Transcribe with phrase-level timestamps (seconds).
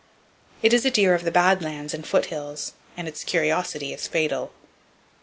[0.63, 4.51] It is a deer of the bad lands and foothills, and its curiosity is fatal.